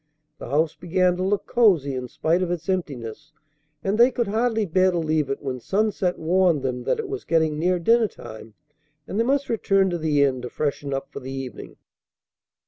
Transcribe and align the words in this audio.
The 0.39 0.49
house 0.49 0.75
began 0.75 1.15
to 1.17 1.23
look 1.23 1.45
cozy 1.45 1.93
in 1.93 2.07
spite 2.07 2.41
of 2.41 2.49
its 2.49 2.67
emptiness, 2.67 3.33
and 3.83 3.99
they 3.99 4.09
could 4.09 4.25
hardly 4.29 4.65
bear 4.65 4.89
to 4.89 4.97
leave 4.97 5.29
it 5.29 5.43
when 5.43 5.59
sunset 5.59 6.17
warned 6.17 6.63
them 6.63 6.85
that 6.85 6.97
it 6.97 7.07
was 7.07 7.23
getting 7.23 7.59
near 7.59 7.77
dinner 7.77 8.07
time 8.07 8.55
and 9.07 9.19
they 9.19 9.23
must 9.23 9.47
return 9.47 9.91
to 9.91 9.99
the 9.99 10.23
inn 10.23 10.41
to 10.41 10.49
freshen 10.49 10.91
up 10.91 11.11
for 11.11 11.19
the 11.19 11.29
evening. 11.31 11.75